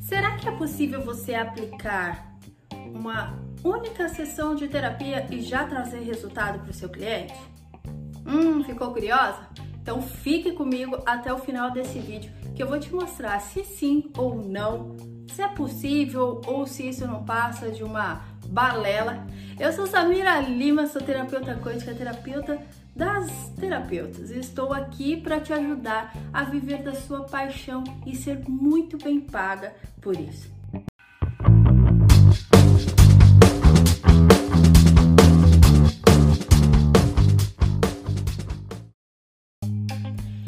Será 0.00 0.36
que 0.36 0.48
é 0.48 0.52
possível 0.52 1.02
você 1.02 1.34
aplicar 1.34 2.36
uma 2.92 3.38
única 3.62 4.08
sessão 4.08 4.54
de 4.54 4.68
terapia 4.68 5.26
e 5.30 5.40
já 5.40 5.64
trazer 5.64 6.00
resultado 6.00 6.60
para 6.60 6.70
o 6.70 6.74
seu 6.74 6.88
cliente? 6.88 7.34
Hum, 8.26 8.62
ficou 8.64 8.92
curiosa? 8.92 9.48
Então 9.82 10.02
fique 10.02 10.52
comigo 10.52 11.02
até 11.06 11.32
o 11.32 11.38
final 11.38 11.70
desse 11.70 11.98
vídeo 11.98 12.30
que 12.54 12.62
eu 12.62 12.68
vou 12.68 12.78
te 12.78 12.92
mostrar 12.92 13.40
se 13.40 13.64
sim 13.64 14.10
ou 14.16 14.36
não, 14.36 14.96
se 15.34 15.40
é 15.40 15.48
possível 15.48 16.40
ou 16.46 16.66
se 16.66 16.88
isso 16.88 17.06
não 17.06 17.24
passa 17.24 17.70
de 17.70 17.82
uma 17.82 18.22
balela. 18.48 19.26
Eu 19.58 19.72
sou 19.72 19.86
Samira 19.86 20.40
Lima, 20.40 20.86
sou 20.86 21.00
terapeuta 21.00 21.54
quântica, 21.56 21.94
terapeuta 21.94 22.60
das 23.00 23.48
terapeutas. 23.58 24.30
Estou 24.30 24.74
aqui 24.74 25.16
para 25.16 25.40
te 25.40 25.54
ajudar 25.54 26.14
a 26.34 26.44
viver 26.44 26.82
da 26.82 26.92
sua 26.92 27.24
paixão 27.24 27.82
e 28.06 28.14
ser 28.14 28.46
muito 28.46 28.98
bem 28.98 29.18
paga 29.18 29.74
por 30.02 30.14
isso. 30.20 30.52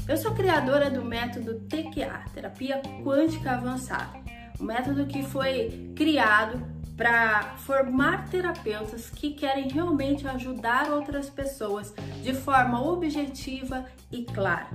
Eu 0.06 0.18
sou 0.18 0.34
criadora 0.34 0.90
do 0.90 1.02
método 1.02 1.54
TQA, 1.60 2.26
Terapia 2.34 2.82
Quântica 3.02 3.52
Avançada, 3.52 4.20
um 4.60 4.64
método 4.64 5.06
que 5.06 5.22
foi 5.22 5.90
criado 5.96 6.71
para 6.96 7.54
formar 7.58 8.28
terapeutas 8.28 9.10
que 9.10 9.30
querem 9.30 9.68
realmente 9.68 10.26
ajudar 10.28 10.90
outras 10.90 11.30
pessoas 11.30 11.92
de 12.22 12.34
forma 12.34 12.84
objetiva 12.86 13.86
e 14.10 14.24
clara. 14.24 14.68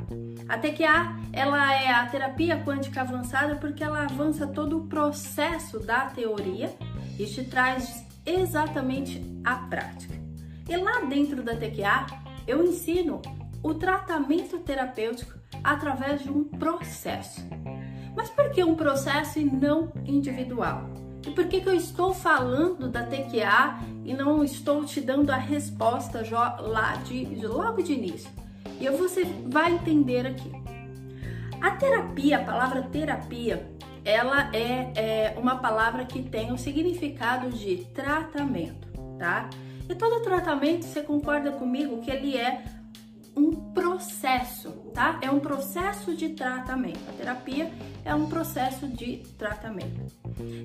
A 0.49 0.57
TQA, 0.57 1.15
ela 1.31 1.73
é 1.73 1.91
a 1.91 2.05
terapia 2.07 2.63
quântica 2.63 3.01
avançada 3.01 3.55
porque 3.55 3.83
ela 3.83 4.03
avança 4.03 4.47
todo 4.47 4.77
o 4.77 4.87
processo 4.87 5.79
da 5.79 6.07
teoria 6.07 6.75
e 7.19 7.25
te 7.25 7.43
traz 7.43 8.05
exatamente 8.25 9.23
a 9.43 9.55
prática. 9.55 10.15
E 10.67 10.75
lá 10.75 11.01
dentro 11.01 11.41
da 11.41 11.55
TQA, 11.55 12.07
eu 12.45 12.63
ensino 12.63 13.21
o 13.63 13.73
tratamento 13.73 14.59
terapêutico 14.59 15.37
através 15.63 16.21
de 16.21 16.29
um 16.29 16.43
processo. 16.43 17.41
Mas 18.15 18.29
por 18.29 18.49
que 18.49 18.63
um 18.63 18.75
processo 18.75 19.39
e 19.39 19.45
não 19.45 19.91
individual? 20.05 20.96
E 21.27 21.31
por 21.31 21.45
que, 21.47 21.59
que 21.59 21.67
eu 21.67 21.75
estou 21.75 22.13
falando 22.13 22.87
da 22.87 23.03
TQA 23.03 23.79
e 24.05 24.13
não 24.13 24.45
estou 24.45 24.85
te 24.85 25.01
dando 25.01 25.29
a 25.29 25.35
resposta 25.35 26.23
lá 26.61 26.93
de, 27.03 27.25
logo 27.45 27.83
de 27.83 27.91
início? 27.91 28.31
E 28.79 28.89
você 28.89 29.25
vai 29.45 29.73
entender 29.73 30.25
aqui. 30.25 30.49
A 31.59 31.71
terapia, 31.71 32.37
a 32.37 32.43
palavra 32.45 32.81
terapia, 32.83 33.69
ela 34.05 34.49
é, 34.55 34.93
é 34.95 35.35
uma 35.37 35.57
palavra 35.57 36.05
que 36.05 36.23
tem 36.23 36.53
o 36.53 36.57
significado 36.57 37.49
de 37.49 37.83
tratamento, 37.93 38.87
tá? 39.19 39.49
E 39.89 39.95
todo 39.95 40.21
tratamento, 40.21 40.85
você 40.85 41.01
concorda 41.01 41.51
comigo 41.51 41.99
que 41.99 42.09
ele 42.09 42.37
é 42.37 42.63
um 43.37 43.51
processo, 43.71 44.71
tá? 44.93 45.19
É 45.21 45.29
um 45.29 45.39
processo 45.39 46.15
de 46.15 46.29
tratamento. 46.29 46.99
A 47.07 47.13
terapia 47.13 47.71
é 48.03 48.13
um 48.15 48.27
processo 48.27 48.87
de 48.87 49.17
tratamento. 49.37 50.01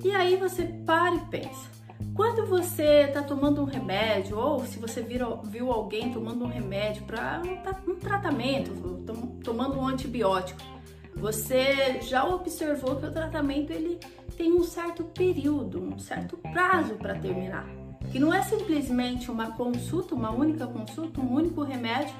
E 0.02 0.10
aí 0.10 0.36
você 0.36 0.64
para 0.64 1.14
e 1.14 1.20
pensa. 1.26 1.70
Quando 2.14 2.46
você 2.46 3.04
está 3.06 3.22
tomando 3.22 3.62
um 3.62 3.64
remédio, 3.64 4.38
ou 4.38 4.64
se 4.64 4.78
você 4.78 5.02
viu, 5.02 5.70
alguém 5.70 6.12
tomando 6.12 6.44
um 6.44 6.48
remédio 6.48 7.04
para 7.04 7.40
um, 7.44 7.92
um, 7.92 7.94
tratamento, 7.96 8.72
tomando 9.44 9.78
um 9.78 9.86
antibiótico, 9.86 10.60
você 11.14 12.00
já 12.00 12.24
observou 12.24 12.96
que 12.96 13.06
o 13.06 13.12
tratamento 13.12 13.70
ele 13.70 14.00
tem 14.36 14.52
um 14.52 14.64
certo 14.64 15.04
período, 15.04 15.80
um 15.80 15.98
certo 15.98 16.36
prazo 16.38 16.94
para 16.94 17.14
terminar. 17.14 17.66
Que 18.10 18.18
não 18.18 18.32
é 18.32 18.42
simplesmente 18.42 19.30
uma 19.30 19.52
consulta, 19.52 20.14
uma 20.14 20.30
única 20.30 20.66
consulta, 20.66 21.20
um 21.20 21.32
único 21.32 21.62
remédio 21.62 22.14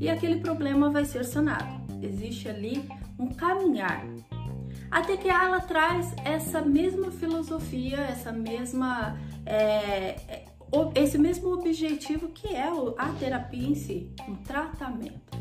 e 0.00 0.08
aquele 0.08 0.40
problema 0.40 0.90
vai 0.90 1.04
ser 1.04 1.24
sanado. 1.24 1.82
Existe 2.02 2.48
ali 2.48 2.88
um 3.18 3.28
caminhar. 3.28 4.04
A 4.90 5.00
TQA 5.00 5.44
ela 5.44 5.60
traz 5.60 6.14
essa 6.24 6.60
mesma 6.60 7.10
filosofia, 7.10 7.98
essa 7.98 8.32
mesma 8.32 9.16
é, 9.46 10.16
é 10.28 10.44
esse 10.94 11.18
mesmo 11.18 11.52
objetivo 11.52 12.28
que 12.28 12.54
é 12.54 12.68
a 12.96 13.08
terapia 13.18 13.68
em 13.68 13.74
si, 13.74 14.10
um 14.26 14.36
tratamento. 14.36 15.36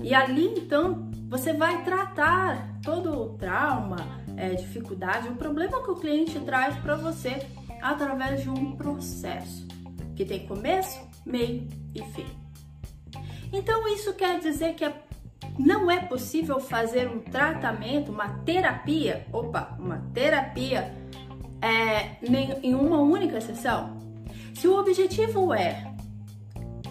E 0.00 0.12
ali 0.14 0.46
então 0.58 1.10
você 1.28 1.52
vai 1.52 1.84
tratar 1.84 2.80
todo 2.82 3.12
o 3.12 3.28
trauma, 3.38 3.96
é, 4.36 4.54
dificuldade, 4.54 5.28
o 5.28 5.36
problema 5.36 5.82
que 5.82 5.90
o 5.90 5.96
cliente 5.96 6.38
traz 6.40 6.76
para 6.76 6.96
você 6.96 7.46
através 7.80 8.42
de 8.42 8.50
um 8.50 8.72
processo 8.76 9.66
que 10.16 10.24
tem 10.24 10.46
começo, 10.46 11.00
meio 11.24 11.68
e 11.94 12.02
fim. 12.12 12.41
Então 13.52 13.86
isso 13.88 14.14
quer 14.14 14.40
dizer 14.40 14.74
que 14.74 14.90
não 15.58 15.90
é 15.90 16.00
possível 16.00 16.58
fazer 16.58 17.06
um 17.08 17.20
tratamento, 17.20 18.10
uma 18.10 18.28
terapia, 18.44 19.26
opa, 19.32 19.76
uma 19.78 19.98
terapia 20.14 20.94
é, 21.60 22.16
em 22.62 22.74
uma 22.74 22.98
única 22.98 23.40
sessão? 23.40 24.00
Se 24.54 24.66
o 24.66 24.78
objetivo 24.78 25.52
é 25.52 25.92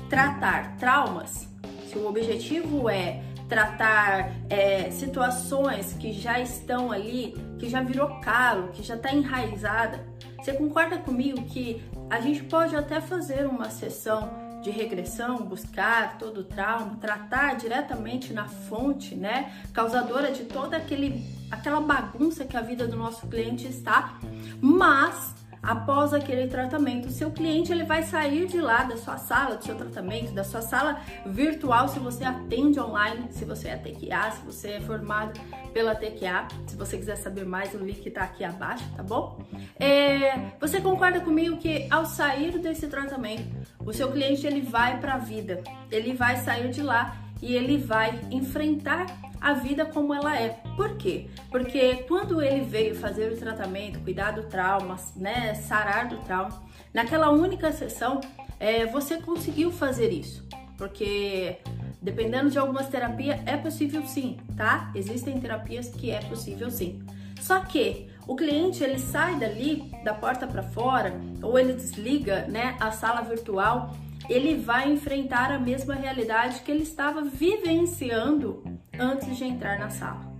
tratar 0.09 0.77
traumas, 0.77 1.47
se 1.89 1.97
o 1.97 2.07
objetivo 2.07 2.89
é 2.89 3.23
tratar 3.49 4.31
é, 4.49 4.91
situações 4.91 5.93
que 5.93 6.13
já 6.13 6.39
estão 6.39 6.91
ali, 6.91 7.33
que 7.59 7.67
já 7.67 7.81
virou 7.81 8.21
calo, 8.21 8.69
que 8.69 8.83
já 8.83 8.95
está 8.95 9.13
enraizada, 9.13 10.05
você 10.37 10.53
concorda 10.53 10.97
comigo 10.97 11.43
que 11.45 11.83
a 12.09 12.21
gente 12.21 12.43
pode 12.43 12.75
até 12.75 13.01
fazer 13.01 13.45
uma 13.45 13.69
sessão 13.69 14.40
de 14.61 14.69
regressão, 14.69 15.37
buscar 15.37 16.17
todo 16.17 16.41
o 16.41 16.43
trauma, 16.43 16.97
tratar 16.99 17.55
diretamente 17.55 18.33
na 18.33 18.47
fonte, 18.47 19.15
né, 19.15 19.51
causadora 19.73 20.31
de 20.31 20.43
toda 20.43 20.77
aquele, 20.77 21.25
aquela 21.49 21.81
bagunça 21.81 22.45
que 22.45 22.55
a 22.55 22.61
vida 22.61 22.87
do 22.87 22.95
nosso 22.95 23.27
cliente 23.27 23.67
está, 23.67 24.19
mas 24.61 25.35
após 25.61 26.13
aquele 26.13 26.47
tratamento, 26.47 27.07
o 27.07 27.11
seu 27.11 27.29
cliente 27.31 27.71
ele 27.71 27.83
vai 27.83 28.03
sair 28.03 28.47
de 28.47 28.59
lá 28.59 28.83
da 28.83 28.97
sua 28.97 29.17
sala, 29.17 29.57
do 29.57 29.63
seu 29.63 29.75
tratamento, 29.75 30.31
da 30.33 30.43
sua 30.43 30.61
sala 30.61 30.99
virtual, 31.25 31.87
se 31.87 31.99
você 31.99 32.23
atende 32.23 32.79
online, 32.79 33.27
se 33.31 33.45
você 33.45 33.69
é 33.69 33.77
TQA, 33.77 34.31
se 34.31 34.41
você 34.45 34.69
é 34.71 34.81
formado 34.81 35.39
pela 35.73 35.95
TQA. 35.95 36.47
Se 36.67 36.75
você 36.75 36.97
quiser 36.97 37.15
saber 37.15 37.45
mais, 37.45 37.73
o 37.73 37.77
link 37.77 38.09
tá 38.11 38.23
aqui 38.23 38.43
abaixo, 38.43 38.83
tá 38.95 39.03
bom? 39.03 39.39
É, 39.79 40.51
você 40.59 40.79
concorda 40.79 41.19
comigo 41.19 41.57
que 41.57 41.87
ao 41.89 42.05
sair 42.05 42.57
desse 42.59 42.87
tratamento, 42.87 43.43
o 43.79 43.93
seu 43.93 44.11
cliente 44.11 44.45
ele 44.45 44.61
vai 44.61 44.99
para 44.99 45.15
a 45.15 45.17
vida, 45.17 45.63
ele 45.89 46.13
vai 46.13 46.37
sair 46.37 46.69
de 46.69 46.81
lá 46.81 47.17
e 47.41 47.55
ele 47.55 47.77
vai 47.77 48.19
enfrentar 48.29 49.05
a 49.41 49.53
vida 49.53 49.85
como 49.85 50.13
ela 50.13 50.37
é. 50.39 50.61
Por 50.75 50.95
quê? 50.97 51.27
Porque 51.49 52.03
quando 52.07 52.41
ele 52.41 52.61
veio 52.61 52.95
fazer 52.95 53.31
o 53.31 53.37
tratamento, 53.37 53.99
cuidar 53.99 54.31
do 54.31 54.43
trauma, 54.43 54.97
né, 55.15 55.55
sarar 55.55 56.07
do 56.07 56.17
trauma, 56.17 56.61
naquela 56.93 57.31
única 57.31 57.71
sessão, 57.71 58.21
é, 58.59 58.85
você 58.85 59.17
conseguiu 59.17 59.71
fazer 59.71 60.11
isso. 60.11 60.47
Porque 60.77 61.57
dependendo 62.01 62.49
de 62.49 62.57
algumas 62.57 62.87
terapias, 62.87 63.39
é 63.45 63.55
possível 63.55 64.05
sim, 64.05 64.37
tá? 64.57 64.91
Existem 64.95 65.39
terapias 65.39 65.89
que 65.89 66.09
é 66.09 66.19
possível 66.21 66.71
sim. 66.71 67.01
Só 67.39 67.59
que 67.59 68.07
o 68.27 68.35
cliente 68.35 68.83
ele 68.83 68.99
sai 68.99 69.39
dali 69.39 69.91
da 70.03 70.13
porta 70.13 70.47
para 70.47 70.63
fora 70.63 71.19
ou 71.41 71.57
ele 71.57 71.73
desliga, 71.73 72.45
né, 72.47 72.75
a 72.79 72.91
sala 72.91 73.21
virtual, 73.21 73.95
ele 74.29 74.55
vai 74.55 74.91
enfrentar 74.91 75.51
a 75.51 75.59
mesma 75.59 75.95
realidade 75.95 76.61
que 76.61 76.71
ele 76.71 76.83
estava 76.83 77.21
vivenciando 77.21 78.63
antes 78.99 79.37
de 79.37 79.43
entrar 79.43 79.79
na 79.79 79.89
sala. 79.89 80.31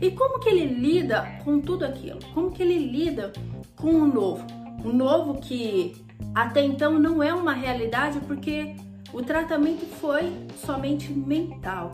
E 0.00 0.10
como 0.10 0.40
que 0.40 0.48
ele 0.48 0.66
lida 0.66 1.38
com 1.44 1.60
tudo 1.60 1.84
aquilo? 1.84 2.18
Como 2.34 2.50
que 2.50 2.62
ele 2.62 2.78
lida 2.78 3.32
com 3.76 3.90
o 3.90 4.06
novo? 4.06 4.44
O 4.84 4.92
novo 4.92 5.40
que 5.40 6.04
até 6.34 6.62
então 6.62 6.98
não 6.98 7.22
é 7.22 7.32
uma 7.32 7.52
realidade 7.52 8.18
porque 8.20 8.74
o 9.16 9.22
tratamento 9.22 9.86
foi 9.98 10.46
somente 10.58 11.10
mental. 11.10 11.92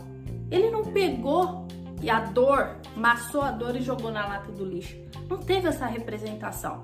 Ele 0.50 0.68
não 0.70 0.82
pegou 0.82 1.68
e 2.02 2.10
a 2.10 2.18
dor, 2.18 2.78
massou 2.96 3.42
a 3.42 3.52
dor 3.52 3.76
e 3.76 3.80
jogou 3.80 4.10
na 4.10 4.26
lata 4.26 4.50
do 4.50 4.64
lixo. 4.64 4.96
Não 5.30 5.38
teve 5.38 5.68
essa 5.68 5.86
representação. 5.86 6.82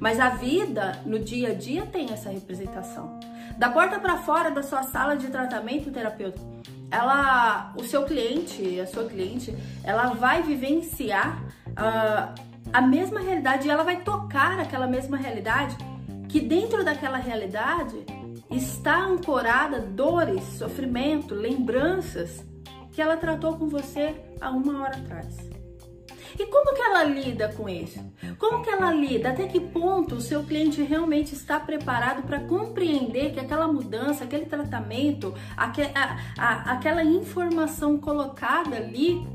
Mas 0.00 0.18
a 0.18 0.30
vida 0.30 1.02
no 1.04 1.18
dia 1.18 1.50
a 1.50 1.54
dia 1.54 1.84
tem 1.84 2.10
essa 2.10 2.30
representação. 2.30 3.20
Da 3.58 3.68
porta 3.68 3.98
para 3.98 4.16
fora 4.16 4.50
da 4.50 4.62
sua 4.62 4.82
sala 4.84 5.14
de 5.14 5.28
tratamento 5.28 5.90
terapêutico, 5.90 6.42
ela, 6.90 7.74
o 7.76 7.84
seu 7.84 8.04
cliente, 8.04 8.80
a 8.80 8.86
sua 8.86 9.04
cliente, 9.04 9.54
ela 9.84 10.14
vai 10.14 10.42
vivenciar 10.42 11.38
uh, 11.68 12.34
a 12.72 12.80
mesma 12.80 13.20
realidade 13.20 13.68
e 13.68 13.70
ela 13.70 13.84
vai 13.84 14.00
tocar 14.00 14.58
aquela 14.58 14.86
mesma 14.86 15.18
realidade 15.18 15.76
que 16.30 16.40
dentro 16.40 16.82
daquela 16.82 17.18
realidade 17.18 18.06
está 18.50 19.04
ancorada 19.04 19.80
dores, 19.80 20.42
sofrimento, 20.58 21.34
lembranças 21.34 22.44
que 22.92 23.00
ela 23.00 23.16
tratou 23.16 23.56
com 23.56 23.68
você 23.68 24.14
há 24.40 24.50
uma 24.50 24.82
hora 24.82 24.96
atrás. 24.96 25.50
E 26.38 26.46
como 26.46 26.74
que 26.74 26.80
ela 26.80 27.04
lida 27.04 27.52
com 27.52 27.68
isso? 27.68 28.00
Como 28.38 28.62
que 28.62 28.70
ela 28.70 28.92
lida? 28.92 29.30
Até 29.30 29.46
que 29.46 29.60
ponto 29.60 30.16
o 30.16 30.20
seu 30.20 30.44
cliente 30.44 30.82
realmente 30.82 31.34
está 31.34 31.58
preparado 31.58 32.22
para 32.22 32.40
compreender 32.40 33.32
que 33.32 33.40
aquela 33.40 33.66
mudança, 33.68 34.24
aquele 34.24 34.46
tratamento, 34.46 35.34
a, 35.56 35.70
a, 36.38 36.72
aquela 36.72 37.04
informação 37.04 37.98
colocada 37.98 38.76
ali 38.76 39.26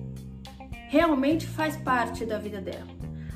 realmente 0.90 1.48
faz 1.48 1.76
parte 1.78 2.26
da 2.26 2.38
vida 2.38 2.62
dela? 2.62 2.88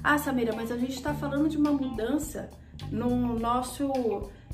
Ah, 0.04 0.18
Samira, 0.18 0.54
mas 0.56 0.72
a 0.72 0.78
gente 0.78 0.96
está 0.96 1.14
falando 1.14 1.50
de 1.50 1.58
uma 1.58 1.72
mudança 1.72 2.50
no 2.90 3.38
nosso 3.38 3.92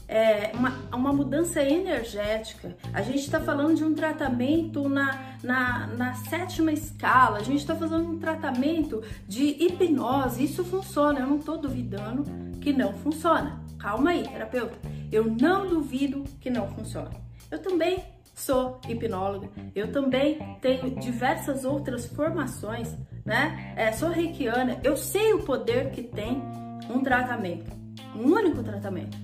é, 0.07 0.51
uma, 0.53 0.71
uma 0.93 1.13
mudança 1.13 1.61
energética. 1.61 2.75
A 2.93 3.01
gente 3.01 3.19
está 3.19 3.39
falando 3.39 3.75
de 3.75 3.83
um 3.83 3.93
tratamento 3.93 4.87
na, 4.87 5.37
na, 5.43 5.87
na 5.87 6.13
sétima 6.13 6.71
escala, 6.71 7.39
a 7.39 7.43
gente 7.43 7.59
está 7.59 7.75
fazendo 7.75 8.09
um 8.09 8.19
tratamento 8.19 9.01
de 9.27 9.43
hipnose. 9.63 10.43
Isso 10.43 10.63
funciona, 10.63 11.19
eu 11.19 11.27
não 11.27 11.37
estou 11.37 11.57
duvidando 11.57 12.23
que 12.61 12.71
não 12.71 12.93
funciona. 12.93 13.59
Calma 13.79 14.11
aí, 14.11 14.23
terapeuta. 14.23 14.77
Eu 15.11 15.25
não 15.25 15.67
duvido 15.67 16.23
que 16.39 16.49
não 16.49 16.67
funciona. 16.69 17.11
Eu 17.51 17.59
também 17.59 18.03
sou 18.33 18.81
hipnóloga, 18.87 19.49
eu 19.73 19.91
também 19.91 20.57
tenho 20.61 20.91
diversas 20.99 21.63
outras 21.63 22.05
formações, 22.05 22.93
né? 23.23 23.73
É, 23.77 23.91
sou 23.93 24.09
reikiana, 24.09 24.77
eu 24.83 24.97
sei 24.97 25.33
o 25.33 25.43
poder 25.43 25.91
que 25.91 26.03
tem 26.03 26.43
um 26.89 27.01
tratamento, 27.01 27.71
um 28.13 28.25
único 28.33 28.61
tratamento. 28.61 29.17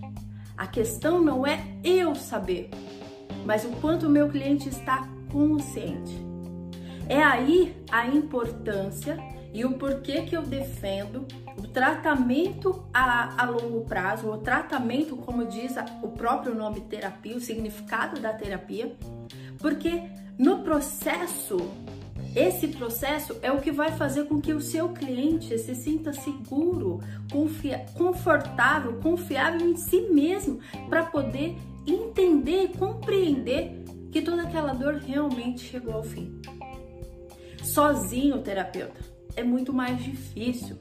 A 0.62 0.68
questão 0.68 1.20
não 1.20 1.48
é 1.48 1.60
eu 1.84 2.14
saber, 2.14 2.70
mas 3.44 3.66
o 3.66 3.70
quanto 3.82 4.06
o 4.06 4.10
meu 4.12 4.30
cliente 4.30 4.70
está 4.70 5.10
consciente. 5.32 6.16
É 7.10 7.24
aí 7.24 7.76
a 7.92 8.06
importância 8.06 9.18
e 9.52 9.66
o 9.66 9.74
porquê 9.80 10.22
que 10.22 10.38
eu 10.38 10.44
defendo 10.44 11.26
o 11.58 11.64
tratamento 11.64 12.86
a, 12.94 13.42
a 13.42 13.50
longo 13.50 13.86
prazo, 13.86 14.30
o 14.30 14.38
tratamento, 14.38 15.18
como 15.18 15.48
diz 15.48 15.74
o 16.04 16.10
próprio 16.10 16.54
nome 16.54 16.82
terapia, 16.82 17.36
o 17.36 17.42
significado 17.42 18.22
da 18.22 18.32
terapia, 18.32 18.96
porque 19.58 20.04
no 20.38 20.60
processo 20.60 21.58
esse 22.36 22.70
processo 22.70 23.38
é 23.42 23.52
o 23.52 23.60
que 23.60 23.72
vai 23.72 23.92
fazer 23.92 24.26
com 24.26 24.40
que 24.40 24.54
o 24.54 24.62
seu 24.62 24.90
cliente 24.90 25.58
se 25.58 25.76
sinta 25.76 26.14
seguro, 26.14 27.00
confia 27.32 27.86
confortável, 27.98 29.00
confiável 29.02 29.68
em 29.70 29.76
si 29.76 30.02
mesmo, 30.10 30.60
para 30.90 31.04
poder 31.06 31.56
entender 31.86 32.64
e 32.64 32.78
compreender 32.78 33.84
que 34.12 34.22
toda 34.22 34.44
aquela 34.44 34.74
dor 34.74 34.96
realmente 34.96 35.62
chegou 35.62 35.94
ao 35.94 36.04
fim. 36.04 36.40
Sozinho, 37.64 38.42
terapeuta, 38.42 39.00
é 39.36 39.44
muito 39.44 39.74
mais 39.74 40.04
difícil. 40.04 40.78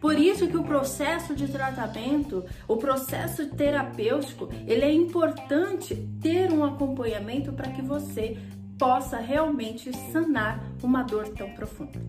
Por 0.00 0.18
isso 0.18 0.46
que 0.48 0.56
o 0.56 0.64
processo 0.64 1.34
de 1.34 1.48
tratamento, 1.48 2.44
o 2.68 2.76
processo 2.76 3.46
terapêutico, 3.48 4.48
ele 4.66 4.84
é 4.84 4.92
importante 4.92 5.94
ter 6.20 6.52
um 6.52 6.64
acompanhamento 6.64 7.52
para 7.52 7.70
que 7.70 7.82
você 7.82 8.36
possa 8.78 9.18
realmente 9.18 9.92
sanar 10.12 10.62
uma 10.82 11.02
dor 11.02 11.28
tão 11.28 11.50
profunda. 11.54 12.00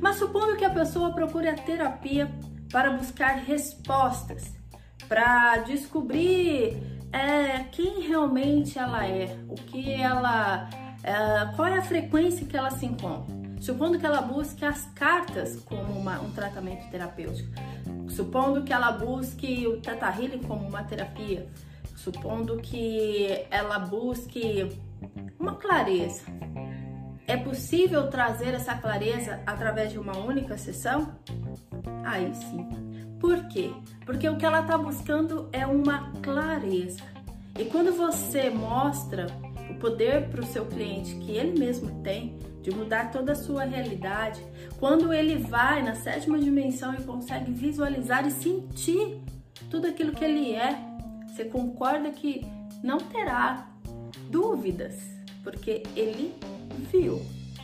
Mas 0.00 0.16
supondo 0.16 0.56
que 0.56 0.64
a 0.64 0.70
pessoa 0.70 1.12
procure 1.12 1.48
a 1.48 1.54
terapia 1.54 2.30
para 2.70 2.90
buscar 2.92 3.36
respostas, 3.38 4.52
para 5.08 5.58
descobrir 5.58 6.76
é, 7.12 7.64
quem 7.72 8.02
realmente 8.02 8.78
ela 8.78 9.06
é, 9.06 9.36
o 9.48 9.54
que 9.54 9.92
ela, 9.92 10.68
é, 11.02 11.54
qual 11.56 11.68
é 11.68 11.78
a 11.78 11.82
frequência 11.82 12.46
que 12.46 12.56
ela 12.56 12.70
se 12.70 12.86
encontra. 12.86 13.40
Supondo 13.60 13.98
que 13.98 14.06
ela 14.06 14.22
busque 14.22 14.64
as 14.64 14.86
cartas 14.94 15.56
como 15.64 15.92
uma, 15.92 16.18
um 16.20 16.30
tratamento 16.30 16.88
terapêutico, 16.90 17.50
supondo 18.08 18.62
que 18.62 18.72
ela 18.72 18.92
busque 18.92 19.66
o 19.66 19.80
Teta 19.80 20.06
Healing 20.06 20.42
como 20.44 20.66
uma 20.66 20.82
terapia, 20.82 21.46
supondo 21.94 22.56
que 22.56 23.44
ela 23.50 23.78
busque 23.78 24.66
uma 25.38 25.56
clareza. 25.56 26.22
É 27.26 27.36
possível 27.36 28.08
trazer 28.08 28.54
essa 28.54 28.74
clareza 28.74 29.40
através 29.46 29.92
de 29.92 29.98
uma 29.98 30.16
única 30.18 30.58
sessão? 30.58 31.14
Aí 32.04 32.34
sim. 32.34 32.66
Por 33.20 33.46
quê? 33.48 33.70
Porque 34.04 34.28
o 34.28 34.36
que 34.36 34.44
ela 34.44 34.60
está 34.60 34.76
buscando 34.76 35.48
é 35.52 35.66
uma 35.66 36.10
clareza. 36.22 37.02
E 37.58 37.64
quando 37.66 37.96
você 37.96 38.50
mostra 38.50 39.26
o 39.70 39.74
poder 39.74 40.28
para 40.28 40.40
o 40.40 40.46
seu 40.46 40.66
cliente 40.66 41.14
que 41.16 41.32
ele 41.32 41.58
mesmo 41.58 42.02
tem 42.02 42.38
de 42.62 42.70
mudar 42.70 43.10
toda 43.10 43.32
a 43.32 43.36
sua 43.36 43.64
realidade, 43.64 44.44
quando 44.78 45.12
ele 45.12 45.36
vai 45.36 45.82
na 45.82 45.94
sétima 45.94 46.38
dimensão 46.38 46.94
e 46.94 47.02
consegue 47.02 47.52
visualizar 47.52 48.26
e 48.26 48.30
sentir 48.30 49.20
tudo 49.70 49.86
aquilo 49.86 50.12
que 50.12 50.24
ele 50.24 50.52
é, 50.52 50.78
você 51.28 51.44
concorda 51.44 52.10
que 52.10 52.44
não 52.82 52.98
terá 52.98 53.69
dúvidas 54.30 54.94
porque 55.42 55.82
ele 55.96 56.34
viu, 56.90 57.20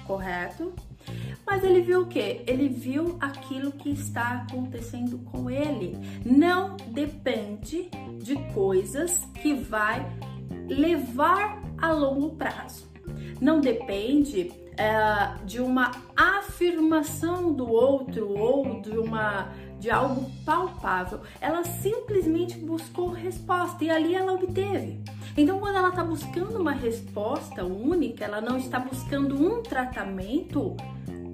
correto? 0.07 0.73
Mas 1.47 1.63
ele 1.63 1.81
viu 1.83 2.03
o 2.03 2.07
que? 2.07 2.43
Ele 2.47 2.69
viu 2.69 3.17
aquilo 3.21 3.71
que 3.71 3.91
está 3.91 4.47
acontecendo 4.49 5.19
com 5.19 5.49
ele. 5.49 5.97
Não 6.25 6.77
depende 6.89 7.89
de 8.21 8.35
coisas 8.53 9.25
que 9.41 9.55
vai 9.55 10.05
levar 10.69 11.63
a 11.79 11.93
longo 11.93 12.31
prazo. 12.31 12.89
Não 13.41 13.61
depende 13.61 14.51
é, 14.77 15.45
de 15.45 15.61
uma 15.61 15.93
afirmação 16.17 17.53
do 17.53 17.71
outro 17.71 18.29
ou 18.37 18.81
de 18.81 18.99
uma 18.99 19.53
de 19.79 19.91
algo 19.91 20.31
palpável. 20.45 21.21
Ela 21.41 21.63
simplesmente 21.63 22.57
buscou 22.59 23.11
resposta 23.11 23.85
e 23.85 23.91
ali 23.91 24.15
ela 24.15 24.33
obteve. 24.33 25.01
Então, 25.37 25.59
quando 25.59 25.77
ela 25.77 25.91
está 25.91 26.03
buscando 26.03 26.59
uma 26.59 26.73
resposta 26.73 27.65
única, 27.65 28.25
ela 28.25 28.41
não 28.41 28.57
está 28.57 28.79
buscando 28.79 29.35
um 29.35 29.63
tratamento, 29.63 30.75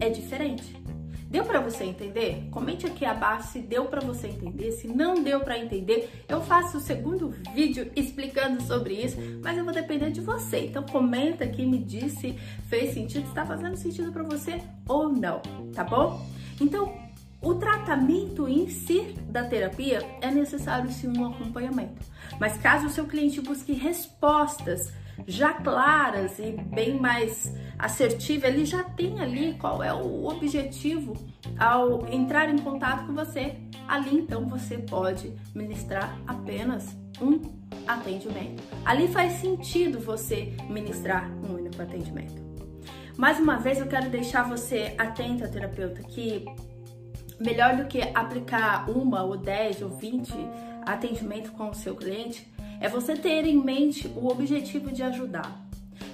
é 0.01 0.09
diferente. 0.09 0.83
Deu 1.33 1.45
para 1.45 1.61
você 1.61 1.85
entender? 1.85 2.47
Comente 2.51 2.85
aqui 2.85 3.07
abaixo 3.07 3.53
se 3.53 3.61
deu 3.61 3.87
para 3.87 4.03
você 4.03 4.27
entender. 4.27 4.71
Se 4.73 4.87
não 4.87 5.23
deu 5.23 5.41
para 5.41 5.59
entender, 5.59 6.11
eu 6.29 6.43
faço 6.43 6.77
o 6.77 6.81
segundo 6.81 7.31
vídeo 7.55 7.91
explicando 7.97 8.61
sobre 8.63 8.93
isso, 8.93 9.17
mas 9.43 9.57
eu 9.57 9.65
vou 9.65 9.73
depender 9.73 10.11
de 10.11 10.21
você. 10.21 10.67
Então 10.67 10.83
comenta 10.83 11.45
aqui, 11.45 11.65
me 11.65 11.79
diz 11.79 12.19
se 12.19 12.39
fez 12.69 12.93
sentido, 12.93 13.27
está 13.29 13.47
fazendo 13.47 13.77
sentido 13.77 14.13
para 14.13 14.25
você 14.25 14.61
ou 14.87 15.09
não, 15.09 15.41
tá 15.73 15.83
bom? 15.83 16.23
Então, 16.61 16.93
o 17.43 17.55
tratamento 17.55 18.49
em 18.49 18.69
si 18.69 19.15
da 19.29 19.45
terapia 19.45 20.01
é 20.21 20.31
necessário 20.31 20.91
sim 20.91 21.09
um 21.19 21.27
acompanhamento. 21.27 22.01
Mas 22.39 22.57
caso 22.57 22.87
o 22.87 22.91
seu 22.91 23.07
cliente 23.07 23.41
busque 23.41 23.73
respostas 23.73 24.93
já 25.27 25.53
claras 25.53 26.39
e 26.39 26.53
bem 26.53 26.99
mais 26.99 27.53
assertivas, 27.79 28.51
ele 28.51 28.65
já 28.65 28.83
tem 28.85 29.21
ali 29.21 29.55
qual 29.55 29.83
é 29.83 29.93
o 29.93 30.27
objetivo 30.27 31.15
ao 31.59 32.07
entrar 32.09 32.49
em 32.49 32.59
contato 32.59 33.07
com 33.07 33.15
você. 33.15 33.57
Ali 33.89 34.17
então 34.17 34.47
você 34.47 34.79
pode 34.79 35.33
ministrar 35.55 36.17
apenas 36.27 36.97
um 37.21 37.41
atendimento. 37.87 38.63
Ali 38.85 39.09
faz 39.09 39.35
sentido 39.35 39.99
você 39.99 40.55
ministrar 40.69 41.31
um 41.45 41.55
único 41.55 41.83
atendimento. 41.83 42.41
Mais 43.17 43.39
uma 43.39 43.59
vez 43.59 43.79
eu 43.79 43.87
quero 43.87 44.09
deixar 44.09 44.49
você 44.49 44.95
atento, 44.97 45.49
terapeuta, 45.51 46.03
que 46.03 46.47
melhor 47.43 47.77
do 47.77 47.85
que 47.87 48.01
aplicar 48.15 48.89
uma 48.91 49.23
ou 49.23 49.37
dez 49.37 49.83
ou 49.83 49.91
vinte 49.91 50.33
atendimento 50.85 51.53
com 51.53 51.71
o 51.71 51.75
seu 51.75 51.95
cliente 51.95 52.51
é 52.81 52.89
você 52.89 53.15
ter 53.15 53.47
em 53.47 53.63
mente 53.63 54.09
o 54.17 54.29
objetivo 54.29 54.91
de 54.91 55.03
ajudar. 55.03 55.61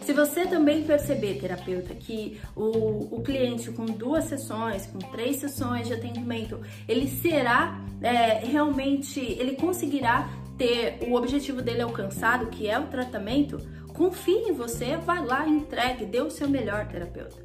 Se 0.03 0.13
você 0.13 0.47
também 0.47 0.85
perceber, 0.85 1.39
terapeuta, 1.39 1.95
que 1.95 2.41
o, 2.57 3.17
o 3.17 3.23
cliente 3.23 3.71
com 3.71 3.87
duas 3.87 4.25
sessões, 4.25 4.87
com 4.87 4.99
três 4.99 5.37
sessões 5.37 5.87
de 5.87 5.95
atendimento, 5.95 6.61
ele 6.87 7.09
será 7.09 7.81
é, 8.01 8.45
realmente, 8.45 9.21
ele 9.21 9.57
conseguirá 9.57 10.29
ter 10.57 10.99
o 11.09 11.15
objetivo 11.15 11.63
dele 11.63 11.83
alcançado, 11.83 12.47
que 12.47 12.69
é 12.69 12.79
o 12.79 12.87
tratamento, 12.87 13.59
confie 13.95 14.49
em 14.49 14.53
você, 14.53 14.97
vai 14.97 15.25
lá, 15.25 15.49
entregue, 15.49 16.05
dê 16.05 16.21
o 16.21 16.31
seu 16.31 16.49
melhor, 16.49 16.87
terapeuta. 16.87 17.37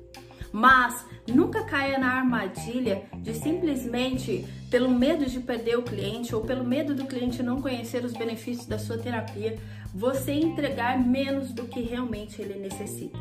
Mas 0.53 1.03
nunca 1.27 1.63
caia 1.63 1.97
na 1.97 2.19
armadilha 2.19 3.03
de 3.15 3.33
simplesmente 3.33 4.45
pelo 4.69 4.89
medo 4.89 5.25
de 5.25 5.39
perder 5.39 5.77
o 5.77 5.83
cliente 5.83 6.35
ou 6.35 6.41
pelo 6.41 6.63
medo 6.63 6.93
do 6.93 7.05
cliente 7.05 7.41
não 7.41 7.59
conhecer 7.59 8.05
os 8.05 8.13
benefícios 8.13 8.67
da 8.67 8.77
sua 8.77 8.99
terapia, 8.99 9.57
você 9.93 10.31
entregar 10.31 10.99
menos 10.99 11.51
do 11.51 11.63
que 11.65 11.81
realmente 11.81 12.39
ele 12.39 12.59
necessita. 12.59 13.17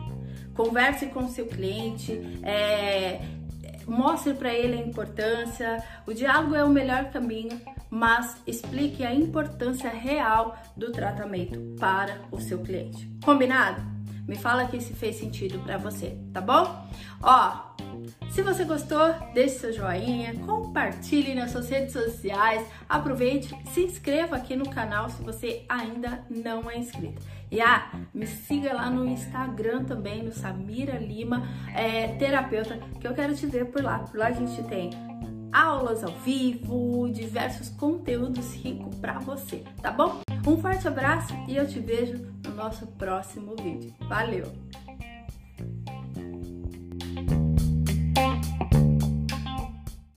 Converse 0.55 1.07
com 1.07 1.27
seu 1.29 1.47
cliente, 1.47 2.21
é, 2.43 3.23
mostre 3.87 4.35
para 4.35 4.53
ele 4.53 4.75
a 4.75 4.87
importância. 4.87 5.83
O 6.07 6.13
diálogo 6.13 6.55
é 6.55 6.65
o 6.65 6.69
melhor 6.69 7.11
caminho, 7.11 7.59
mas 7.89 8.37
explique 8.47 9.05
a 9.05 9.15
importância 9.15 9.89
real 9.89 10.57
do 10.77 10.93
tratamento 10.93 11.59
para 11.79 12.21
o 12.31 12.41
seu 12.41 12.59
cliente. 12.59 13.11
Combinado? 13.25 14.02
Me 14.33 14.39
fala 14.39 14.63
aqui 14.63 14.81
se 14.81 14.95
fez 14.95 15.17
sentido 15.17 15.59
para 15.59 15.77
você, 15.77 16.17
tá 16.33 16.41
bom? 16.41 16.89
Ó, 17.23 17.75
se 18.31 18.41
você 18.41 18.65
gostou, 18.65 19.15
deixe 19.35 19.59
seu 19.59 19.75
joinha, 19.75 20.35
compartilhe 20.47 21.35
nas 21.35 21.51
suas 21.51 21.69
redes 21.69 21.93
sociais, 21.93 22.67
aproveite, 22.89 23.55
se 23.75 23.83
inscreva 23.83 24.37
aqui 24.37 24.57
no 24.57 24.71
canal 24.71 25.11
se 25.11 25.23
você 25.23 25.67
ainda 25.69 26.25
não 26.31 26.71
é 26.71 26.79
inscrito. 26.79 27.21
E 27.51 27.61
ah, 27.61 27.93
me 28.15 28.27
siga 28.27 28.73
lá 28.73 28.89
no 28.89 29.07
Instagram 29.07 29.85
também, 29.85 30.23
no 30.23 30.33
Samira 30.33 30.99
Lima, 30.99 31.47
é, 31.75 32.17
terapeuta, 32.17 32.79
que 32.99 33.07
eu 33.07 33.13
quero 33.13 33.37
te 33.37 33.45
ver 33.45 33.67
por 33.67 33.83
lá. 33.83 33.99
Por 33.99 34.17
lá 34.17 34.29
a 34.29 34.33
gente 34.33 34.63
tem 34.63 34.93
aulas 35.53 36.03
ao 36.03 36.13
vivo, 36.21 37.07
diversos 37.13 37.69
conteúdos 37.69 38.55
ricos 38.55 38.95
para 38.95 39.19
você, 39.19 39.63
tá 39.83 39.91
bom? 39.91 40.23
Um 40.45 40.57
forte 40.57 40.89
abraço 40.89 41.33
e 41.47 41.57
eu 41.57 41.67
te 41.67 41.79
vejo 41.79 42.19
no 42.45 42.55
nosso 42.55 42.87
próximo 42.87 43.55
vídeo. 43.57 43.95
Valeu! 44.09 44.53